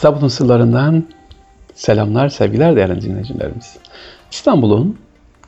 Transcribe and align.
İstanbul'un 0.00 0.28
sırlarından 0.28 1.04
selamlar, 1.74 2.28
sevgiler 2.28 2.76
değerli 2.76 3.02
dinleyicilerimiz. 3.02 3.76
İstanbul'un 4.32 4.98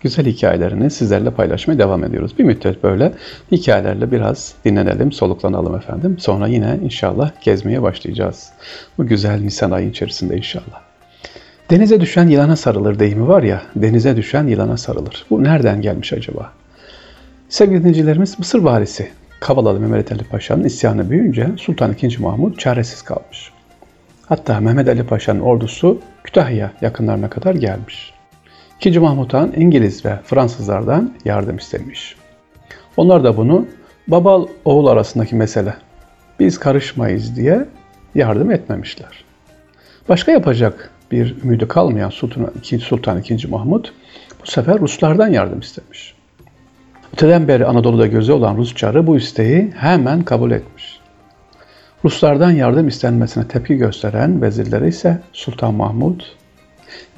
güzel 0.01 0.27
hikayelerini 0.27 0.91
sizlerle 0.91 1.31
paylaşmaya 1.31 1.79
devam 1.79 2.04
ediyoruz. 2.04 2.38
Bir 2.38 2.45
müddet 2.45 2.83
böyle 2.83 3.12
hikayelerle 3.53 4.12
biraz 4.12 4.54
dinlenelim, 4.65 5.12
soluklanalım 5.12 5.77
efendim. 5.77 6.17
Sonra 6.19 6.46
yine 6.46 6.79
inşallah 6.85 7.30
gezmeye 7.41 7.83
başlayacağız. 7.83 8.51
Bu 8.99 9.07
güzel 9.07 9.41
Nisan 9.41 9.71
ayı 9.71 9.88
içerisinde 9.88 10.37
inşallah. 10.37 10.80
Denize 11.71 12.00
düşen 12.00 12.28
yılana 12.28 12.56
sarılır 12.56 12.98
deyimi 12.98 13.28
var 13.28 13.42
ya, 13.42 13.62
denize 13.76 14.16
düşen 14.16 14.46
yılana 14.46 14.76
sarılır. 14.76 15.26
Bu 15.30 15.44
nereden 15.44 15.82
gelmiş 15.82 16.12
acaba? 16.12 16.52
Sevgili 17.48 17.78
dinleyicilerimiz 17.78 18.38
Mısır 18.38 18.59
valisi 18.59 19.10
Kavalalı 19.41 19.80
Mehmet 19.80 20.12
Ali 20.12 20.24
Paşa'nın 20.24 20.64
isyanı 20.64 21.10
büyüyünce 21.10 21.48
Sultan 21.56 21.95
II. 22.02 22.19
Mahmut 22.19 22.59
çaresiz 22.59 23.02
kalmış. 23.02 23.52
Hatta 24.33 24.60
Mehmet 24.60 24.88
Ali 24.88 25.06
Paşa'nın 25.06 25.41
ordusu 25.41 25.98
Kütahya 26.25 26.73
yakınlarına 26.80 27.30
kadar 27.30 27.55
gelmiş. 27.55 28.12
İkinci 28.77 29.01
Mahmut 29.01 29.34
Han 29.34 29.52
İngiliz 29.57 30.05
ve 30.05 30.19
Fransızlardan 30.24 31.15
yardım 31.24 31.57
istemiş. 31.57 32.16
Onlar 32.97 33.24
da 33.24 33.37
bunu 33.37 33.66
baba 34.09 34.47
oğul 34.65 34.87
arasındaki 34.87 35.37
mesele. 35.37 35.74
Biz 36.41 36.59
karışmayız 36.59 37.37
diye 37.37 37.65
yardım 38.15 38.51
etmemişler. 38.51 39.24
Başka 40.09 40.33
yapacak 40.33 40.91
bir 41.10 41.43
ümidi 41.43 41.69
kalmayan 41.69 42.10
Sultan 42.10 42.51
II. 42.73 42.79
Sultan 42.79 43.23
II. 43.30 43.46
Mahmut 43.49 43.93
bu 44.43 44.51
sefer 44.51 44.80
Ruslardan 44.80 45.29
yardım 45.29 45.60
istemiş. 45.60 46.15
Öteden 47.12 47.49
beri 47.49 47.66
Anadolu'da 47.66 48.07
gözü 48.07 48.33
olan 48.33 48.57
Rus 48.57 48.74
çarı 48.74 49.07
bu 49.07 49.16
isteği 49.16 49.73
hemen 49.77 50.23
kabul 50.23 50.51
etmiş. 50.51 50.91
Ruslardan 52.05 52.51
yardım 52.51 52.88
istenmesine 52.88 53.48
tepki 53.48 53.77
gösteren 53.77 54.43
vezirleri 54.43 54.88
ise 54.88 55.19
Sultan 55.33 55.74
Mahmud 55.74 56.20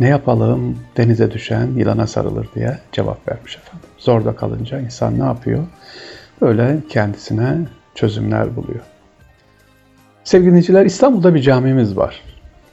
ne 0.01 0.09
yapalım 0.09 0.79
denize 0.97 1.31
düşen 1.31 1.67
yılana 1.77 2.07
sarılır 2.07 2.49
diye 2.55 2.79
cevap 2.93 3.29
vermiş 3.29 3.57
efendim. 3.57 3.89
Zorda 3.99 4.37
kalınca 4.37 4.81
insan 4.81 5.19
ne 5.19 5.25
yapıyor? 5.25 5.65
Böyle 6.41 6.79
kendisine 6.89 7.59
çözümler 7.95 8.57
buluyor. 8.57 8.81
Sevgili 10.25 10.49
dinleyiciler 10.49 10.87
İstanbul'da 10.87 11.35
bir 11.35 11.43
camimiz 11.43 11.97
var. 11.97 12.23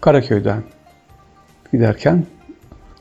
Karaköy'den 0.01 0.63
giderken 1.73 2.25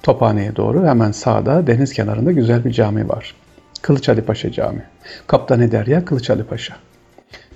Tophane'ye 0.02 0.56
doğru 0.56 0.86
hemen 0.86 1.12
sağda 1.12 1.66
deniz 1.66 1.92
kenarında 1.92 2.32
güzel 2.32 2.64
bir 2.64 2.72
cami 2.72 3.08
var. 3.08 3.34
Kılıç 3.82 4.08
Ali 4.08 4.22
Paşa 4.22 4.52
Camii. 4.52 4.82
Kaptanı 5.26 5.72
Derya 5.72 6.04
Kılıç 6.04 6.30
Ali 6.30 6.44
Paşa. 6.44 6.76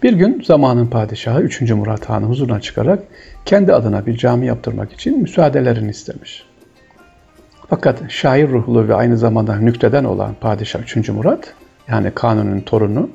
Bir 0.05 0.13
gün 0.13 0.43
zamanın 0.47 0.87
padişahı 0.87 1.41
3. 1.41 1.61
Murat 1.61 2.11
Han'ı 2.11 2.27
huzuruna 2.27 2.61
çıkarak 2.61 3.03
kendi 3.45 3.73
adına 3.73 4.07
bir 4.07 4.17
cami 4.17 4.47
yaptırmak 4.47 4.93
için 4.93 5.23
müsaadelerini 5.23 5.91
istemiş. 5.91 6.47
Fakat 7.69 8.11
şair 8.11 8.49
ruhlu 8.49 8.89
ve 8.89 8.95
aynı 8.95 9.19
zamanda 9.19 9.57
nükteden 9.57 10.05
olan 10.05 10.35
padişah 10.41 10.97
3. 10.97 11.09
Murat, 11.09 11.55
yani 11.89 12.11
Kanun'un 12.15 12.61
torunu 12.61 13.11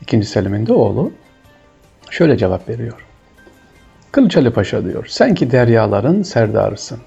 2. 0.00 0.24
Selim'in 0.24 0.66
de 0.66 0.72
oğlu, 0.72 1.12
şöyle 2.10 2.36
cevap 2.36 2.68
veriyor. 2.68 3.06
Kılıç 4.12 4.36
Ali 4.36 4.50
Paşa 4.50 4.84
diyor, 4.84 5.06
sen 5.08 5.34
ki 5.34 5.50
deryaların 5.50 6.22
serdarısın. 6.22 6.98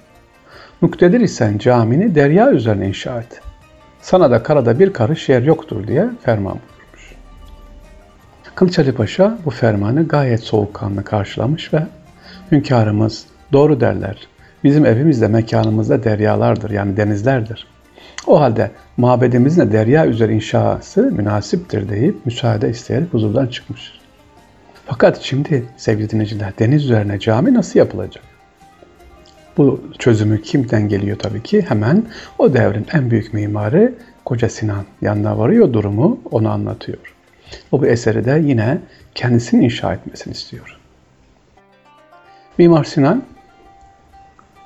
Muktedir 0.80 1.20
isen 1.20 1.58
camini 1.58 2.14
derya 2.14 2.50
üzerine 2.50 2.88
inşa 2.88 3.20
et. 3.20 3.40
Sana 4.00 4.30
da 4.30 4.42
karada 4.42 4.78
bir 4.78 4.92
karış 4.92 5.28
yer 5.28 5.42
yoktur 5.42 5.86
diye 5.86 6.08
ferman. 6.22 6.58
Kılıç 8.56 8.78
Ali 8.78 8.92
Paşa 8.92 9.38
bu 9.44 9.50
fermanı 9.50 10.08
gayet 10.08 10.40
soğukkanlı 10.40 11.04
karşılamış 11.04 11.74
ve 11.74 11.82
hünkârımız 12.52 13.24
doğru 13.52 13.80
derler. 13.80 14.28
Bizim 14.64 14.86
evimiz 14.86 15.20
de 15.20 15.28
mekanımız 15.28 15.90
da 15.90 16.04
deryalardır 16.04 16.70
yani 16.70 16.96
denizlerdir. 16.96 17.66
O 18.26 18.40
halde 18.40 18.70
mabedimizin 18.96 19.60
de 19.60 19.72
derya 19.72 20.06
üzeri 20.06 20.34
inşası 20.34 21.02
münasiptir 21.02 21.88
deyip 21.88 22.26
müsaade 22.26 22.70
isteyerek 22.70 23.14
huzurdan 23.14 23.46
çıkmış. 23.46 23.92
Fakat 24.86 25.20
şimdi 25.20 25.64
sevgili 25.76 26.10
dinleyiciler 26.10 26.52
deniz 26.58 26.84
üzerine 26.84 27.18
cami 27.18 27.54
nasıl 27.54 27.78
yapılacak? 27.78 28.24
Bu 29.56 29.80
çözümü 29.98 30.42
kimden 30.42 30.88
geliyor 30.88 31.18
tabii 31.18 31.42
ki? 31.42 31.64
Hemen 31.68 32.04
o 32.38 32.54
devrin 32.54 32.86
en 32.92 33.10
büyük 33.10 33.34
mimarı 33.34 33.94
Koca 34.24 34.48
Sinan 34.48 34.84
yanına 35.02 35.38
varıyor 35.38 35.72
durumu 35.72 36.20
onu 36.30 36.50
anlatıyor. 36.50 37.15
O 37.72 37.80
bu 37.80 37.86
eseri 37.86 38.24
de 38.24 38.42
yine 38.44 38.78
kendisinin 39.14 39.62
inşa 39.62 39.94
etmesini 39.94 40.32
istiyor. 40.32 40.78
Mimar 42.58 42.84
Sinan 42.84 43.22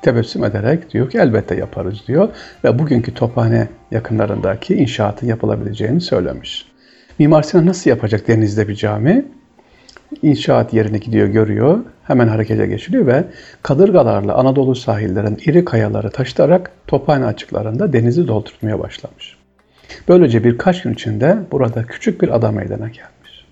tebessüm 0.02 0.44
ederek 0.44 0.90
diyor 0.90 1.10
ki 1.10 1.18
elbette 1.18 1.54
yaparız 1.54 2.02
diyor 2.08 2.28
ve 2.64 2.78
bugünkü 2.78 3.14
Tophane 3.14 3.68
yakınlarındaki 3.90 4.74
inşaatın 4.74 5.26
yapılabileceğini 5.26 6.00
söylemiş. 6.00 6.66
Mimar 7.18 7.42
Sinan 7.42 7.66
nasıl 7.66 7.90
yapacak 7.90 8.28
denizde 8.28 8.68
bir 8.68 8.74
cami? 8.74 9.24
İnşaat 10.22 10.74
yerine 10.74 10.98
gidiyor, 10.98 11.28
görüyor, 11.28 11.78
hemen 12.04 12.28
harekete 12.28 12.66
geçiriyor 12.66 13.06
ve 13.06 13.24
kadırgalarla 13.62 14.34
Anadolu 14.34 14.74
sahillerin 14.74 15.38
iri 15.46 15.64
kayaları 15.64 16.10
taşıtarak 16.10 16.70
Tophane 16.86 17.24
açıklarında 17.24 17.92
denizi 17.92 18.28
doldurtmaya 18.28 18.78
başlamış. 18.78 19.39
Böylece 20.08 20.44
birkaç 20.44 20.82
gün 20.82 20.92
içinde 20.92 21.38
burada 21.52 21.82
küçük 21.86 22.22
bir 22.22 22.28
ada 22.28 22.52
meydana 22.52 22.88
gelmiş. 22.88 23.44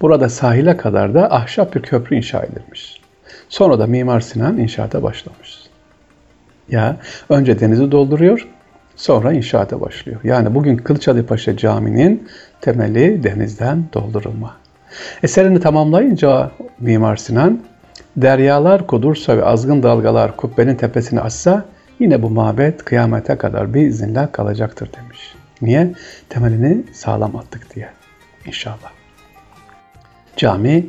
Burada 0.00 0.28
sahile 0.28 0.76
kadar 0.76 1.14
da 1.14 1.32
ahşap 1.32 1.74
bir 1.74 1.82
köprü 1.82 2.16
inşa 2.16 2.42
edilmiş. 2.42 3.00
Sonra 3.48 3.78
da 3.78 3.86
Mimar 3.86 4.20
Sinan 4.20 4.58
inşaata 4.58 5.02
başlamış. 5.02 5.64
Ya 6.68 6.96
önce 7.28 7.60
denizi 7.60 7.92
dolduruyor, 7.92 8.48
sonra 8.96 9.32
inşaata 9.32 9.80
başlıyor. 9.80 10.20
Yani 10.24 10.54
bugün 10.54 10.76
Kılıçali 10.76 11.26
Paşa 11.26 11.56
Camii'nin 11.56 12.28
temeli 12.60 13.24
denizden 13.24 13.84
doldurulma. 13.94 14.56
Eserini 15.22 15.60
tamamlayınca 15.60 16.50
Mimar 16.80 17.16
Sinan, 17.16 17.60
deryalar 18.16 18.86
kudursa 18.86 19.36
ve 19.36 19.44
azgın 19.44 19.82
dalgalar 19.82 20.36
kubbenin 20.36 20.76
tepesini 20.76 21.20
açsa 21.20 21.64
yine 21.98 22.22
bu 22.22 22.30
mabet 22.30 22.84
kıyamete 22.84 23.36
kadar 23.36 23.74
bir 23.74 23.82
izinle 23.82 24.28
kalacaktır 24.32 24.90
demiş. 24.92 25.34
Niye? 25.64 25.92
Temelini 26.28 26.82
sağlam 26.92 27.36
attık 27.36 27.74
diye. 27.74 27.88
İnşallah. 28.46 28.92
Cami 30.36 30.86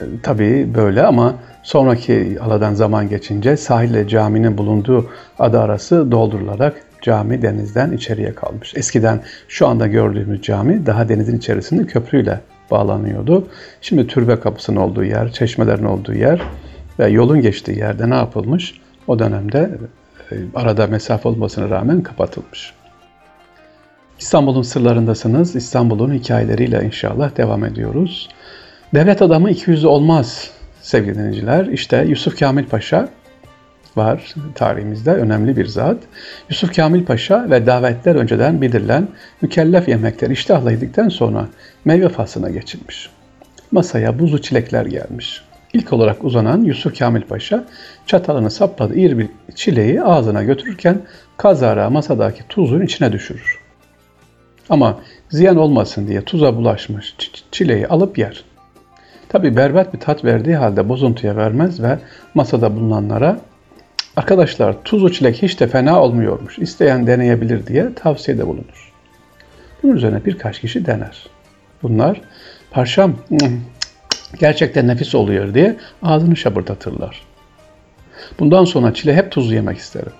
e, 0.00 0.04
tabii 0.22 0.74
böyle 0.74 1.02
ama 1.02 1.34
sonraki 1.62 2.38
aladan 2.40 2.74
zaman 2.74 3.08
geçince 3.08 3.56
sahille 3.56 4.08
caminin 4.08 4.58
bulunduğu 4.58 5.10
ada 5.38 5.60
arası 5.62 6.12
doldurularak 6.12 6.82
cami 7.02 7.42
denizden 7.42 7.92
içeriye 7.92 8.34
kalmış. 8.34 8.74
Eskiden 8.76 9.22
şu 9.48 9.66
anda 9.66 9.86
gördüğümüz 9.86 10.42
cami 10.42 10.86
daha 10.86 11.08
denizin 11.08 11.38
içerisinde 11.38 11.86
köprüyle 11.86 12.40
bağlanıyordu. 12.70 13.48
Şimdi 13.80 14.06
türbe 14.06 14.40
kapısının 14.40 14.76
olduğu 14.76 15.04
yer, 15.04 15.32
çeşmelerin 15.32 15.84
olduğu 15.84 16.14
yer 16.14 16.40
ve 16.98 17.08
yolun 17.08 17.40
geçtiği 17.40 17.78
yerde 17.78 18.10
ne 18.10 18.14
yapılmış? 18.14 18.80
O 19.06 19.18
dönemde 19.18 19.70
e, 20.32 20.34
arada 20.54 20.86
mesafe 20.86 21.28
olmasına 21.28 21.70
rağmen 21.70 22.02
kapatılmış. 22.02 22.74
İstanbul'un 24.18 24.62
sırlarındasınız. 24.62 25.56
İstanbul'un 25.56 26.14
hikayeleriyle 26.14 26.84
inşallah 26.84 27.36
devam 27.36 27.64
ediyoruz. 27.64 28.28
Devlet 28.94 29.22
adamı 29.22 29.50
200 29.50 29.84
olmaz 29.84 30.50
sevgili 30.82 31.14
dinleyiciler. 31.14 31.66
İşte 31.66 32.04
Yusuf 32.08 32.38
Kamil 32.38 32.64
Paşa 32.64 33.08
var 33.96 34.34
tarihimizde 34.54 35.10
önemli 35.10 35.56
bir 35.56 35.66
zat. 35.66 35.96
Yusuf 36.50 36.76
Kamil 36.76 37.04
Paşa 37.04 37.50
ve 37.50 37.66
davetler 37.66 38.14
önceden 38.14 38.62
bildirilen 38.62 39.08
mükellef 39.42 39.88
yemekler 39.88 40.30
iştahla 40.30 40.72
yedikten 40.72 41.08
sonra 41.08 41.48
meyve 41.84 42.08
faslına 42.08 42.50
geçilmiş. 42.50 43.10
Masaya 43.70 44.18
buzlu 44.18 44.42
çilekler 44.42 44.86
gelmiş. 44.86 45.42
İlk 45.72 45.92
olarak 45.92 46.24
uzanan 46.24 46.62
Yusuf 46.62 46.98
Kamil 46.98 47.22
Paşa 47.22 47.64
çatalını 48.06 48.50
sapladı 48.50 48.94
iri 48.94 49.18
bir 49.18 49.28
çileği 49.54 50.02
ağzına 50.02 50.42
götürürken 50.42 51.00
kazara 51.36 51.90
masadaki 51.90 52.42
tuzun 52.48 52.80
içine 52.80 53.12
düşürür. 53.12 53.65
Ama 54.70 55.00
ziyan 55.28 55.56
olmasın 55.56 56.08
diye 56.08 56.20
tuza 56.20 56.56
bulaşmış 56.56 57.14
çileği 57.52 57.86
alıp 57.86 58.18
yer. 58.18 58.44
Tabi 59.28 59.56
berbat 59.56 59.94
bir 59.94 60.00
tat 60.00 60.24
verdiği 60.24 60.56
halde 60.56 60.88
bozuntuya 60.88 61.36
vermez 61.36 61.82
ve 61.82 61.98
masada 62.34 62.76
bulunanlara 62.76 63.40
arkadaşlar 64.16 64.82
tuzlu 64.82 65.12
çilek 65.12 65.42
hiç 65.42 65.60
de 65.60 65.66
fena 65.66 66.02
olmuyormuş, 66.02 66.58
isteyen 66.58 67.06
deneyebilir 67.06 67.66
diye 67.66 67.94
tavsiyede 67.94 68.46
bulunur. 68.46 68.92
Bunun 69.82 69.96
üzerine 69.96 70.24
birkaç 70.24 70.60
kişi 70.60 70.86
dener. 70.86 71.26
Bunlar 71.82 72.20
parşam 72.70 73.16
gerçekten 74.38 74.88
nefis 74.88 75.14
oluyor 75.14 75.54
diye 75.54 75.76
ağzını 76.02 76.36
şabırdatırlar. 76.36 77.22
Bundan 78.38 78.64
sonra 78.64 78.94
çile 78.94 79.14
hep 79.14 79.30
tuzlu 79.32 79.54
yemek 79.54 79.78
isterim. 79.78 80.12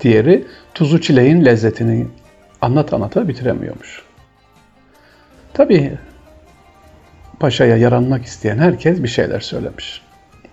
Diğeri 0.00 0.44
tuzu 0.74 1.00
çileğin 1.00 1.44
lezzetini 1.44 2.06
anlat 2.66 2.92
anlata 2.92 3.28
bitiremiyormuş. 3.28 4.02
Tabii 5.54 5.98
paşaya 7.40 7.76
yaranmak 7.76 8.24
isteyen 8.24 8.58
herkes 8.58 9.02
bir 9.02 9.08
şeyler 9.08 9.40
söylemiş. 9.40 10.02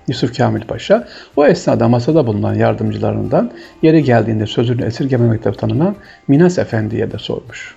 Yusuf 0.08 0.38
Kamil 0.38 0.62
Paşa 0.62 1.08
o 1.36 1.46
esnada 1.46 1.88
masada 1.88 2.28
bulunan 2.28 2.54
yardımcılarından 2.54 3.52
yeri 3.82 4.04
geldiğinde 4.04 4.46
sözünü 4.46 4.86
esirgememekte 4.86 5.52
tanınan 5.52 5.96
Minas 6.28 6.58
Efendi'ye 6.58 7.12
de 7.12 7.18
sormuş. 7.18 7.76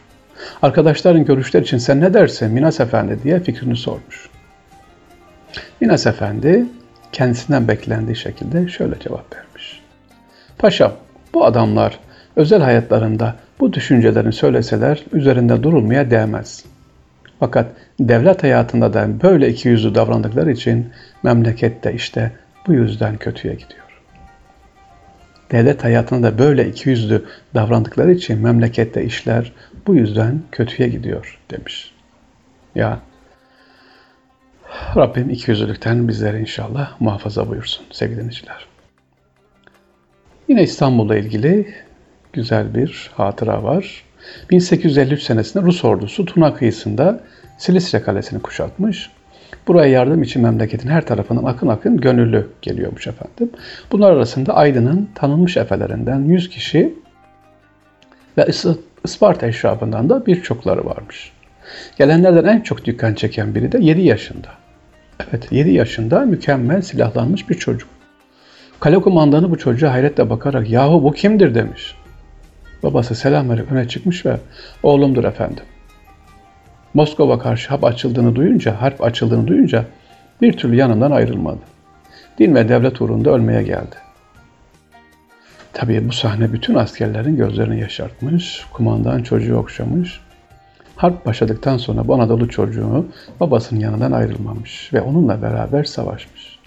Arkadaşların 0.62 1.24
görüşler 1.24 1.62
için 1.62 1.78
sen 1.78 2.00
ne 2.00 2.14
dersin 2.14 2.50
Minas 2.50 2.80
Efendi 2.80 3.22
diye 3.22 3.40
fikrini 3.40 3.76
sormuş. 3.76 4.28
Minas 5.80 6.06
Efendi 6.06 6.66
kendisinden 7.12 7.68
beklendiği 7.68 8.16
şekilde 8.16 8.68
şöyle 8.68 8.98
cevap 9.00 9.36
vermiş. 9.36 9.82
Paşam 10.58 10.92
bu 11.34 11.44
adamlar 11.44 11.98
özel 12.36 12.62
hayatlarında 12.62 13.34
bu 13.60 13.72
düşüncelerini 13.72 14.32
söyleseler 14.32 15.04
üzerinde 15.12 15.62
durulmaya 15.62 16.10
değmez. 16.10 16.64
Fakat 17.40 17.66
devlet 18.00 18.42
hayatında 18.42 18.92
da 18.92 19.22
böyle 19.22 19.48
iki 19.48 19.68
yüzlü 19.68 19.94
davrandıkları 19.94 20.52
için 20.52 20.88
memlekette 21.22 21.94
işte 21.94 22.32
bu 22.66 22.72
yüzden 22.72 23.16
kötüye 23.16 23.54
gidiyor. 23.54 23.86
Devlet 25.50 25.84
hayatında 25.84 26.32
da 26.32 26.38
böyle 26.38 26.68
iki 26.68 26.88
yüzlü 26.88 27.24
davrandıkları 27.54 28.12
için 28.12 28.38
memlekette 28.38 29.04
işler 29.04 29.52
bu 29.86 29.94
yüzden 29.94 30.42
kötüye 30.52 30.88
gidiyor 30.88 31.38
demiş. 31.50 31.92
Ya 32.74 33.00
Rabbim 34.96 35.30
iki 35.30 35.50
yüzlülükten 35.50 36.08
bizleri 36.08 36.40
inşallah 36.40 37.00
muhafaza 37.00 37.48
buyursun 37.48 37.84
sevgili 37.90 38.16
dinleyiciler. 38.16 38.66
Yine 40.48 40.62
İstanbul'la 40.62 41.16
ilgili 41.16 41.74
güzel 42.36 42.74
bir 42.74 43.10
hatıra 43.14 43.62
var. 43.62 44.02
1853 44.50 45.22
senesinde 45.22 45.64
Rus 45.64 45.84
ordusu 45.84 46.24
Tuna 46.24 46.54
kıyısında 46.54 47.20
Silistre 47.58 48.02
Kalesi'ni 48.02 48.42
kuşatmış. 48.42 49.10
Buraya 49.68 49.90
yardım 49.90 50.22
için 50.22 50.42
memleketin 50.42 50.88
her 50.88 51.06
tarafından 51.06 51.44
akın 51.44 51.68
akın 51.68 51.96
gönüllü 51.96 52.48
geliyormuş 52.62 53.06
efendim. 53.06 53.50
Bunlar 53.92 54.12
arasında 54.12 54.54
Aydın'ın 54.54 55.08
tanınmış 55.14 55.56
efelerinden 55.56 56.20
100 56.20 56.48
kişi 56.50 56.94
ve 58.38 58.46
Isparta 59.04 59.46
eşrafından 59.46 60.10
da 60.10 60.26
birçokları 60.26 60.86
varmış. 60.86 61.32
Gelenlerden 61.98 62.44
en 62.44 62.60
çok 62.60 62.84
dikkat 62.84 63.18
çeken 63.18 63.54
biri 63.54 63.72
de 63.72 63.78
7 63.80 64.02
yaşında. 64.02 64.48
Evet 65.28 65.52
7 65.52 65.70
yaşında 65.70 66.20
mükemmel 66.20 66.82
silahlanmış 66.82 67.48
bir 67.48 67.54
çocuk. 67.54 67.88
Kale 68.80 68.98
kumandanı 68.98 69.50
bu 69.50 69.58
çocuğa 69.58 69.92
hayretle 69.92 70.30
bakarak 70.30 70.70
yahu 70.70 71.04
bu 71.04 71.12
kimdir 71.12 71.54
demiş. 71.54 71.94
Babası 72.82 73.14
selam 73.14 73.50
verip 73.50 73.72
öne 73.72 73.88
çıkmış 73.88 74.26
ve 74.26 74.36
oğlumdur 74.82 75.24
efendim. 75.24 75.64
Moskova 76.94 77.38
karşı 77.38 77.68
harp 77.68 77.84
açıldığını 77.84 78.36
duyunca, 78.36 78.80
harp 78.80 79.04
açıldığını 79.04 79.46
duyunca 79.46 79.84
bir 80.40 80.52
türlü 80.52 80.76
yanından 80.76 81.10
ayrılmadı. 81.10 81.60
Din 82.38 82.54
ve 82.54 82.68
devlet 82.68 83.00
uğrunda 83.00 83.30
ölmeye 83.30 83.62
geldi. 83.62 83.96
Tabii 85.72 86.08
bu 86.08 86.12
sahne 86.12 86.52
bütün 86.52 86.74
askerlerin 86.74 87.36
gözlerini 87.36 87.80
yaşartmış, 87.80 88.66
kumandan 88.72 89.22
çocuğu 89.22 89.56
okşamış. 89.56 90.20
Harp 90.96 91.26
başladıktan 91.26 91.76
sonra 91.76 92.08
bu 92.08 92.14
Anadolu 92.14 92.48
çocuğu 92.48 93.06
babasının 93.40 93.80
yanından 93.80 94.12
ayrılmamış 94.12 94.90
ve 94.92 95.00
onunla 95.00 95.42
beraber 95.42 95.84
savaşmış. 95.84 96.58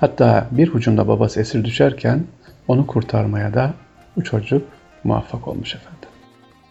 Hatta 0.00 0.46
bir 0.50 0.72
ucunda 0.72 1.08
babası 1.08 1.40
esir 1.40 1.64
düşerken 1.64 2.24
onu 2.68 2.86
kurtarmaya 2.86 3.54
da 3.54 3.74
bu 4.16 4.24
çocuk 4.24 4.62
muvaffak 5.04 5.48
olmuş 5.48 5.74
efendim. 5.74 6.08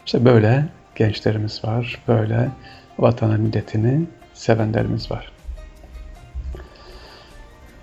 İşte 0.05 0.25
böyle 0.25 0.65
gençlerimiz 0.95 1.65
var, 1.65 2.03
böyle 2.07 2.49
vatana 2.99 3.37
milletini 3.37 4.01
sevenlerimiz 4.33 5.11
var. 5.11 5.31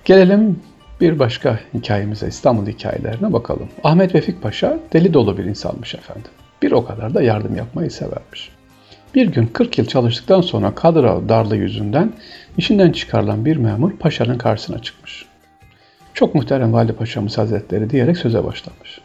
Gelelim 0.05 0.61
bir 1.01 1.19
başka 1.19 1.61
hikayemize, 1.75 2.29
İstanbul 2.29 2.67
hikayelerine 2.67 3.33
bakalım. 3.33 3.69
Ahmet 3.85 4.15
Vefik 4.15 4.43
Paşa 4.43 4.79
deli 4.93 5.15
dolu 5.15 5.39
bir 5.39 5.45
insanmış 5.45 5.95
efendim. 5.95 6.31
Bir 6.63 6.73
o 6.73 6.85
kadar 6.85 7.15
da 7.15 7.23
yardım 7.23 7.57
yapmayı 7.57 7.91
severmiş. 7.91 8.51
Bir 9.15 9.27
gün 9.27 9.47
40 9.47 9.79
yıl 9.79 9.87
çalıştıktan 9.87 10.41
sonra 10.41 10.75
kadro 10.75 11.29
darlığı 11.29 11.57
yüzünden 11.57 12.13
işinden 12.59 12.93
çıkarılan 12.93 13.45
bir 13.45 13.57
memur 13.57 13.97
paşanın 13.97 14.39
karşısına 14.39 14.79
çıkmış. 14.79 15.27
Çok 16.15 16.35
muhterem 16.35 16.73
Vali 16.73 16.93
Paşa'mız 16.93 17.39
Hazretleri 17.39 17.91
diyerek 17.91 18.17
söze 18.17 18.45
başlamış. 18.45 19.01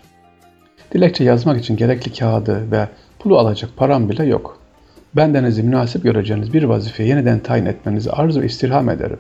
Dilekçe 0.94 1.24
yazmak 1.24 1.60
için 1.60 1.78
gerekli 1.78 2.14
kağıdı 2.14 2.72
ve 2.72 2.88
pulu 3.20 3.38
alacak 3.38 3.70
param 3.78 4.10
bile 4.10 4.26
yok. 4.26 4.58
Bendenizi 5.16 5.64
münasip 5.64 6.04
göreceğiniz 6.04 6.54
bir 6.54 6.64
vazifeye 6.64 7.10
yeniden 7.10 7.40
tayin 7.40 7.66
etmenizi 7.66 8.12
arzu 8.12 8.44
istirham 8.44 8.90
ederim. 8.90 9.20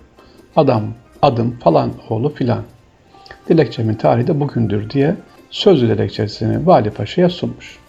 Adam, 0.55 0.83
adım 1.21 1.59
falan 1.59 1.91
oğlu 2.09 2.29
filan. 2.33 2.63
Dilekçemin 3.49 3.95
tarihi 3.95 4.27
de 4.27 4.39
bugündür 4.39 4.89
diye 4.89 5.15
sözlü 5.49 5.89
dilekçesini 5.89 6.67
Vali 6.67 6.89
Paşa'ya 6.89 7.29
sunmuş. 7.29 7.79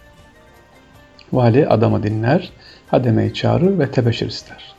Vali 1.33 1.69
adamı 1.69 2.03
dinler, 2.03 2.51
hademeyi 2.87 3.35
çağırır 3.35 3.79
ve 3.79 3.91
tebeşir 3.91 4.29
ister. 4.29 4.75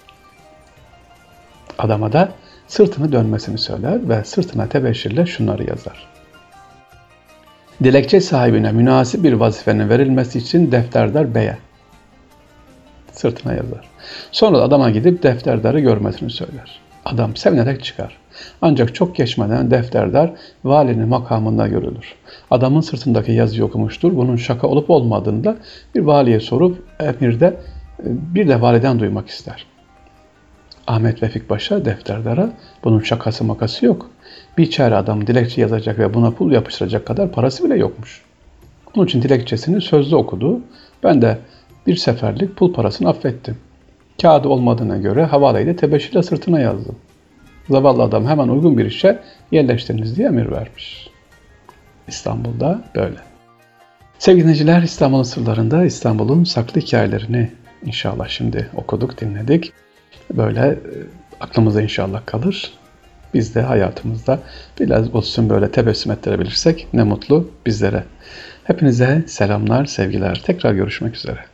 Adama 1.77 2.13
da 2.13 2.31
sırtını 2.67 3.11
dönmesini 3.11 3.57
söyler 3.57 4.09
ve 4.09 4.23
sırtına 4.23 4.69
tebeşirle 4.69 5.25
şunları 5.25 5.69
yazar. 5.69 6.12
Dilekçe 7.83 8.21
sahibine 8.21 8.71
münasip 8.71 9.23
bir 9.23 9.33
vazifenin 9.33 9.89
verilmesi 9.89 10.39
için 10.39 10.71
defterdar 10.71 11.35
beye 11.35 11.57
sırtına 13.11 13.53
yazar. 13.53 13.89
Sonra 14.31 14.57
da 14.57 14.63
adama 14.63 14.89
gidip 14.89 15.23
defterdarı 15.23 15.79
görmesini 15.79 16.29
söyler. 16.29 16.79
Adam 17.05 17.35
sevinerek 17.35 17.83
çıkar. 17.83 18.17
Ancak 18.61 18.95
çok 18.95 19.15
geçmeden 19.15 19.71
defterdar 19.71 20.31
valinin 20.63 21.07
makamında 21.07 21.67
görülür. 21.67 22.15
Adamın 22.51 22.81
sırtındaki 22.81 23.31
yazıyı 23.31 23.65
okumuştur. 23.65 24.15
Bunun 24.15 24.35
şaka 24.35 24.67
olup 24.67 24.89
olmadığını 24.89 25.43
da 25.43 25.57
bir 25.95 25.99
valiye 25.99 26.39
sorup 26.39 26.83
emirde 26.99 27.57
bir 28.05 28.47
de 28.47 28.61
validen 28.61 28.99
duymak 28.99 29.29
ister. 29.29 29.65
Ahmet 30.87 31.23
Vefik 31.23 31.49
Paşa 31.49 31.85
defterdara 31.85 32.49
bunun 32.83 32.99
şakası 32.99 33.43
makası 33.43 33.85
yok. 33.85 34.09
Bir 34.57 34.69
çare 34.69 34.95
adam 34.95 35.27
dilekçe 35.27 35.61
yazacak 35.61 35.99
ve 35.99 36.13
buna 36.13 36.31
pul 36.31 36.51
yapıştıracak 36.51 37.05
kadar 37.05 37.31
parası 37.31 37.65
bile 37.65 37.77
yokmuş. 37.77 38.21
Onun 38.95 39.05
için 39.05 39.21
dilekçesini 39.21 39.81
sözlü 39.81 40.15
okudu. 40.15 40.61
Ben 41.03 41.21
de 41.21 41.37
bir 41.87 41.95
seferlik 41.95 42.55
pul 42.55 42.73
parasını 42.73 43.09
affettim. 43.09 43.57
Kağıdı 44.21 44.49
olmadığına 44.49 44.97
göre 44.97 45.23
havalayı 45.23 45.67
da 45.67 45.75
tebeşirle 45.75 46.23
sırtına 46.23 46.59
yazdım. 46.59 46.95
Zavallı 47.69 48.03
adam 48.03 48.27
hemen 48.27 48.47
uygun 48.47 48.77
bir 48.77 48.85
işe 48.85 49.19
yerleştiriniz 49.51 50.17
diye 50.17 50.27
emir 50.27 50.51
vermiş. 50.51 51.09
İstanbul'da 52.07 52.83
böyle. 52.95 53.17
Sevgili 54.19 54.43
dinleyiciler 54.43 54.81
İstanbul'un 54.81 55.23
sırlarında 55.23 55.85
İstanbul'un 55.85 56.43
saklı 56.43 56.81
hikayelerini 56.81 57.51
inşallah 57.85 58.27
şimdi 58.27 58.69
okuduk, 58.75 59.21
dinledik. 59.21 59.73
Böyle 60.31 60.59
e, 60.59 60.77
aklımıza 61.39 61.81
inşallah 61.81 62.25
kalır. 62.25 62.73
Biz 63.33 63.55
de 63.55 63.61
hayatımızda 63.61 64.39
biraz 64.79 65.15
olsun 65.15 65.49
böyle 65.49 65.71
tebessüm 65.71 66.11
ettirebilirsek 66.11 66.87
ne 66.93 67.03
mutlu 67.03 67.51
bizlere. 67.65 68.03
Hepinize 68.63 69.23
selamlar, 69.27 69.85
sevgiler. 69.85 70.41
Tekrar 70.45 70.73
görüşmek 70.73 71.15
üzere. 71.15 71.52